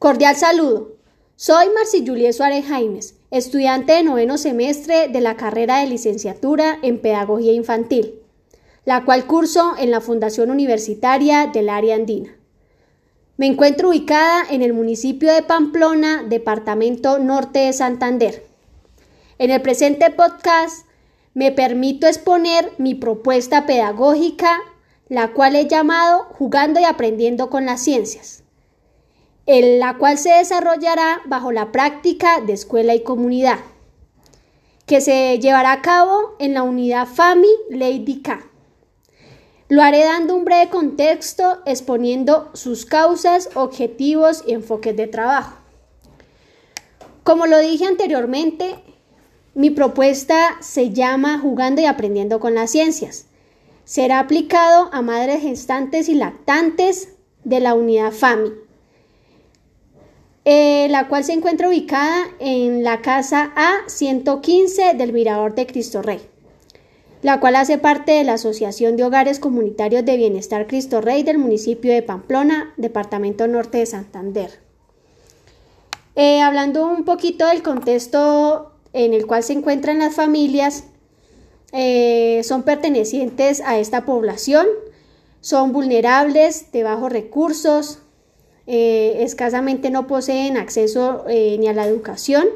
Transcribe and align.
Cordial 0.00 0.34
saludo. 0.34 0.96
Soy 1.36 1.66
Marci 1.74 2.02
Juliet 2.06 2.32
Suárez 2.32 2.64
Jaimes, 2.64 3.16
estudiante 3.30 3.92
de 3.92 4.02
noveno 4.02 4.38
semestre 4.38 5.08
de 5.08 5.20
la 5.20 5.36
carrera 5.36 5.80
de 5.80 5.88
licenciatura 5.88 6.78
en 6.80 7.02
Pedagogía 7.02 7.52
Infantil, 7.52 8.14
la 8.86 9.04
cual 9.04 9.26
curso 9.26 9.74
en 9.78 9.90
la 9.90 10.00
Fundación 10.00 10.50
Universitaria 10.50 11.48
del 11.48 11.68
Área 11.68 11.96
Andina. 11.96 12.34
Me 13.36 13.44
encuentro 13.44 13.90
ubicada 13.90 14.42
en 14.48 14.62
el 14.62 14.72
municipio 14.72 15.30
de 15.30 15.42
Pamplona, 15.42 16.22
departamento 16.26 17.18
norte 17.18 17.58
de 17.58 17.74
Santander. 17.74 18.46
En 19.36 19.50
el 19.50 19.60
presente 19.60 20.08
podcast 20.08 20.86
me 21.34 21.52
permito 21.52 22.06
exponer 22.06 22.72
mi 22.78 22.94
propuesta 22.94 23.66
pedagógica, 23.66 24.60
la 25.10 25.34
cual 25.34 25.56
he 25.56 25.68
llamado 25.68 26.20
Jugando 26.38 26.80
y 26.80 26.84
Aprendiendo 26.84 27.50
con 27.50 27.66
las 27.66 27.82
Ciencias 27.82 28.39
en 29.52 29.80
la 29.80 29.98
cual 29.98 30.16
se 30.16 30.30
desarrollará 30.30 31.22
bajo 31.26 31.50
la 31.50 31.72
práctica 31.72 32.40
de 32.40 32.52
escuela 32.52 32.94
y 32.94 33.02
comunidad, 33.02 33.58
que 34.86 35.00
se 35.00 35.40
llevará 35.40 35.72
a 35.72 35.82
cabo 35.82 36.36
en 36.38 36.54
la 36.54 36.62
unidad 36.62 37.08
FAMI 37.08 37.48
Lady 37.68 38.22
K. 38.22 38.46
Lo 39.66 39.82
haré 39.82 40.04
dando 40.04 40.36
un 40.36 40.44
breve 40.44 40.70
contexto 40.70 41.62
exponiendo 41.66 42.48
sus 42.52 42.86
causas, 42.86 43.50
objetivos 43.54 44.44
y 44.46 44.52
enfoques 44.52 44.96
de 44.96 45.08
trabajo. 45.08 45.56
Como 47.24 47.46
lo 47.46 47.58
dije 47.58 47.86
anteriormente, 47.86 48.76
mi 49.54 49.70
propuesta 49.70 50.58
se 50.60 50.90
llama 50.90 51.40
Jugando 51.40 51.80
y 51.80 51.86
Aprendiendo 51.86 52.38
con 52.38 52.54
las 52.54 52.70
Ciencias. 52.70 53.26
Será 53.84 54.20
aplicado 54.20 54.90
a 54.92 55.02
madres 55.02 55.42
gestantes 55.42 56.08
y 56.08 56.14
lactantes 56.14 57.14
de 57.42 57.58
la 57.58 57.74
unidad 57.74 58.12
FAMI 58.12 58.69
eh, 60.44 60.88
la 60.90 61.08
cual 61.08 61.24
se 61.24 61.34
encuentra 61.34 61.68
ubicada 61.68 62.24
en 62.38 62.82
la 62.82 63.02
casa 63.02 63.52
A115 63.56 64.96
del 64.96 65.12
Mirador 65.12 65.54
de 65.54 65.66
Cristo 65.66 66.00
Rey, 66.00 66.20
la 67.22 67.40
cual 67.40 67.56
hace 67.56 67.76
parte 67.76 68.12
de 68.12 68.24
la 68.24 68.34
Asociación 68.34 68.96
de 68.96 69.04
Hogares 69.04 69.38
Comunitarios 69.38 70.04
de 70.04 70.16
Bienestar 70.16 70.66
Cristo 70.66 71.00
Rey 71.00 71.22
del 71.22 71.38
municipio 71.38 71.92
de 71.92 72.02
Pamplona, 72.02 72.72
departamento 72.78 73.46
norte 73.46 73.78
de 73.78 73.86
Santander. 73.86 74.60
Eh, 76.16 76.40
hablando 76.40 76.86
un 76.86 77.04
poquito 77.04 77.46
del 77.46 77.62
contexto 77.62 78.72
en 78.92 79.14
el 79.14 79.26
cual 79.26 79.42
se 79.42 79.52
encuentran 79.52 79.98
las 79.98 80.14
familias, 80.14 80.84
eh, 81.72 82.40
son 82.44 82.62
pertenecientes 82.62 83.60
a 83.60 83.78
esta 83.78 84.04
población, 84.04 84.66
son 85.40 85.72
vulnerables, 85.72 86.72
de 86.72 86.82
bajos 86.82 87.12
recursos, 87.12 88.00
escasamente 89.22 89.90
no 89.90 90.06
poseen 90.06 90.56
acceso 90.56 91.24
eh, 91.28 91.56
ni 91.58 91.68
a 91.68 91.72
la 91.72 91.86
educación. 91.86 92.46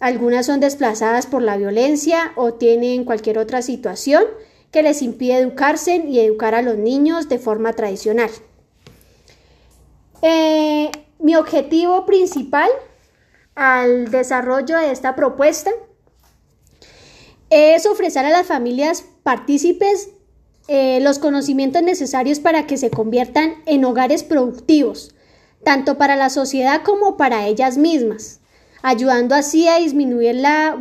Algunas 0.00 0.46
son 0.46 0.60
desplazadas 0.60 1.26
por 1.26 1.42
la 1.42 1.56
violencia 1.56 2.32
o 2.36 2.54
tienen 2.54 3.04
cualquier 3.04 3.38
otra 3.38 3.62
situación 3.62 4.24
que 4.70 4.82
les 4.82 5.02
impide 5.02 5.38
educarse 5.38 5.96
y 5.96 6.20
educar 6.20 6.54
a 6.54 6.62
los 6.62 6.76
niños 6.76 7.28
de 7.28 7.38
forma 7.38 7.72
tradicional. 7.72 8.30
Eh, 10.22 10.90
mi 11.18 11.36
objetivo 11.36 12.04
principal 12.04 12.68
al 13.54 14.10
desarrollo 14.10 14.76
de 14.76 14.90
esta 14.90 15.16
propuesta 15.16 15.70
es 17.48 17.86
ofrecer 17.86 18.24
a 18.26 18.30
las 18.30 18.46
familias 18.46 19.04
partícipes 19.22 20.10
los 21.00 21.20
conocimientos 21.20 21.82
necesarios 21.82 22.40
para 22.40 22.66
que 22.66 22.76
se 22.76 22.90
conviertan 22.90 23.54
en 23.66 23.84
hogares 23.84 24.24
productivos, 24.24 25.14
tanto 25.66 25.98
para 25.98 26.14
la 26.14 26.30
sociedad 26.30 26.82
como 26.84 27.16
para 27.16 27.48
ellas 27.48 27.76
mismas, 27.76 28.38
ayudando 28.82 29.34
así 29.34 29.66
a 29.66 29.78
disminuir 29.78 30.36
la 30.36 30.76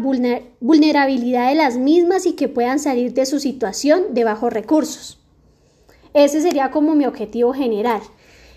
vulnerabilidad 0.59 1.49
de 1.49 1.55
las 1.55 1.75
mismas 1.77 2.27
y 2.27 2.33
que 2.33 2.47
puedan 2.47 2.77
salir 2.77 3.15
de 3.15 3.25
su 3.25 3.39
situación 3.39 4.13
de 4.13 4.23
bajos 4.23 4.53
recursos. 4.53 5.17
Ese 6.13 6.39
sería 6.39 6.69
como 6.69 6.93
mi 6.93 7.07
objetivo 7.07 7.51
general. 7.51 7.99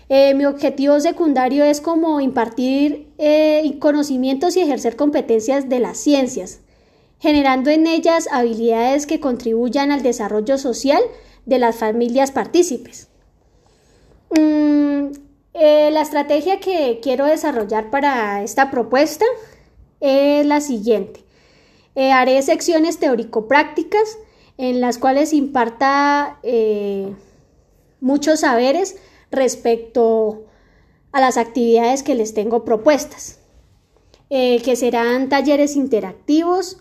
Eh, 0.07 0.35
mi 0.35 0.45
objetivo 0.45 0.99
secundario 0.99 1.65
es 1.65 1.81
como 1.81 2.21
impartir 2.21 3.07
eh, 3.17 3.79
conocimientos 3.79 4.55
y 4.55 4.59
ejercer 4.59 4.95
competencias 4.95 5.67
de 5.67 5.79
las 5.79 5.97
ciencias, 5.97 6.59
generando 7.17 7.71
en 7.71 7.87
ellas 7.87 8.27
habilidades 8.31 9.07
que 9.07 9.19
contribuyan 9.19 9.91
al 9.91 10.03
desarrollo 10.03 10.59
social 10.59 11.01
de 11.47 11.57
las 11.57 11.75
familias 11.75 12.29
partícipes. 12.29 13.07
Mm, 14.29 15.28
eh, 15.53 15.89
la 15.91 16.01
estrategia 16.01 16.59
que 16.59 16.99
quiero 17.01 17.25
desarrollar 17.25 17.89
para 17.89 18.43
esta 18.43 18.69
propuesta 18.69 19.25
es 19.99 20.45
la 20.45 20.61
siguiente. 20.61 21.23
Eh, 21.95 22.11
haré 22.11 22.41
secciones 22.41 22.99
teórico-prácticas 22.99 24.17
en 24.57 24.79
las 24.79 24.97
cuales 24.97 25.33
imparta 25.33 26.39
eh, 26.43 27.13
muchos 27.99 28.41
saberes 28.41 28.97
respecto 29.31 30.45
a 31.11 31.19
las 31.19 31.37
actividades 31.37 32.03
que 32.03 32.15
les 32.15 32.33
tengo 32.33 32.63
propuestas, 32.63 33.39
que 34.29 34.75
serán 34.75 35.27
talleres 35.27 35.75
interactivos 35.75 36.77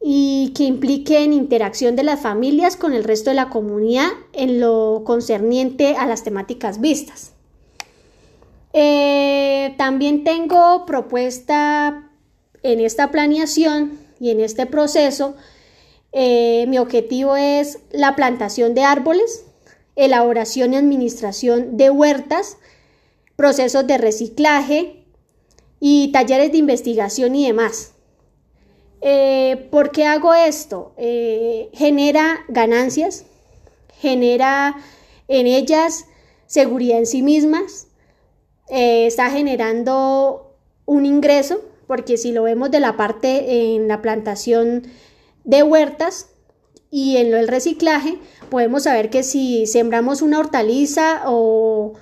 y 0.00 0.52
que 0.54 0.64
impliquen 0.64 1.32
interacción 1.32 1.96
de 1.96 2.04
las 2.04 2.20
familias 2.20 2.76
con 2.76 2.92
el 2.92 3.02
resto 3.02 3.30
de 3.30 3.36
la 3.36 3.48
comunidad 3.48 4.08
en 4.32 4.60
lo 4.60 5.02
concerniente 5.04 5.96
a 5.96 6.06
las 6.06 6.22
temáticas 6.22 6.80
vistas. 6.80 7.33
Eh, 9.64 9.70
también 9.70 10.24
tengo 10.24 10.84
propuesta 10.84 12.10
en 12.62 12.80
esta 12.80 13.10
planeación 13.10 13.98
y 14.20 14.30
en 14.30 14.40
este 14.40 14.66
proceso. 14.66 15.36
Eh, 16.12 16.66
mi 16.68 16.78
objetivo 16.78 17.36
es 17.36 17.78
la 17.90 18.14
plantación 18.14 18.74
de 18.74 18.82
árboles, 18.82 19.44
elaboración 19.96 20.72
y 20.72 20.76
administración 20.76 21.76
de 21.78 21.88
huertas, 21.88 22.58
procesos 23.36 23.86
de 23.86 23.96
reciclaje 23.96 25.04
y 25.80 26.12
talleres 26.12 26.52
de 26.52 26.58
investigación 26.58 27.34
y 27.34 27.46
demás. 27.46 27.92
Eh, 29.00 29.68
¿Por 29.70 29.92
qué 29.92 30.04
hago 30.04 30.34
esto? 30.34 30.94
genera 30.96 32.44
ganancias, 32.48 33.24
genera 34.00 34.76
en 35.28 35.46
ellas 35.46 36.06
seguridad 36.46 36.98
en 36.98 37.06
sí 37.06 37.22
mismas, 37.22 37.88
eh, 38.68 39.06
está 39.06 39.30
generando 39.30 40.56
un 40.86 41.06
ingreso, 41.06 41.60
porque 41.86 42.16
si 42.16 42.32
lo 42.32 42.44
vemos 42.44 42.70
de 42.70 42.80
la 42.80 42.96
parte 42.96 43.74
en 43.74 43.88
la 43.88 44.00
plantación 44.02 44.86
de 45.44 45.62
huertas 45.62 46.28
y 46.90 47.16
en 47.16 47.30
lo 47.30 47.36
del 47.36 47.48
reciclaje, 47.48 48.18
podemos 48.50 48.84
saber 48.84 49.10
que 49.10 49.22
si 49.22 49.66
sembramos 49.66 50.22
una 50.22 50.38
hortaliza 50.38 51.22
o, 51.26 51.94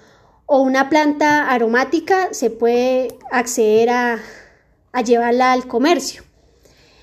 o 0.46 0.60
una 0.60 0.88
planta 0.88 1.50
aromática, 1.50 2.28
se 2.32 2.50
puede 2.50 3.08
acceder 3.30 3.90
a, 3.90 4.18
a 4.92 5.02
llevarla 5.02 5.52
al 5.52 5.66
comercio. 5.66 6.22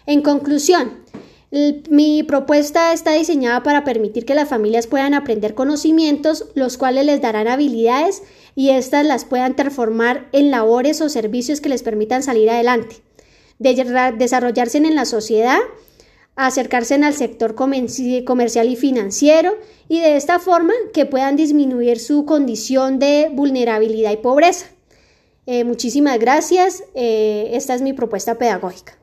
En 0.06 0.22
conclusión, 0.22 1.03
mi 1.90 2.24
propuesta 2.24 2.94
está 2.94 3.14
diseñada 3.14 3.64
para 3.64 3.84
permitir 3.84 4.24
que 4.24 4.36
las 4.36 4.48
familias 4.48 4.86
puedan 4.86 5.16
aprender 5.16 5.56
conocimientos, 5.56 6.46
los 6.53 6.78
cuales 6.78 7.06
les 7.06 7.22
darán 7.22 7.48
habilidades 7.48 8.22
y 8.59 8.72
éstas 8.72 9.06
las 9.06 9.24
puedan 9.24 9.56
transformar 9.56 10.28
en 10.34 10.52
labores 10.52 11.00
o 11.00 11.08
servicios 11.08 11.62
que 11.62 11.70
les 11.70 11.81
permitan 11.81 12.24
salir 12.24 12.50
adelante, 12.50 12.97
de 13.58 14.14
desarrollarse 14.18 14.80
en 14.80 14.96
la 14.96 15.06
sociedad, 15.06 15.59
acercarse 16.36 16.96
al 16.96 17.14
sector 17.14 17.56
comercial 17.56 18.68
y 18.68 18.75
financiero 18.75 19.56
y 19.88 20.02
de 20.02 20.18
esta 20.18 20.40
forma 20.40 20.74
que 20.94 21.06
puedan 21.06 21.38
disminuir 21.38 22.00
su 22.00 22.25
condición 22.25 23.00
de 23.00 23.30
vulnerabilidad 23.31 24.12
y 24.12 24.18
pobreza. 24.18 24.66
Eh, 25.45 25.63
muchísimas 25.63 26.19
gracias. 26.19 26.83
Eh, 26.95 27.51
esta 27.54 27.75
es 27.75 27.81
mi 27.81 27.94
propuesta 27.94 28.38
pedagógica. 28.38 28.99